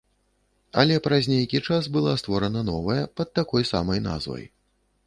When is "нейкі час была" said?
1.33-2.17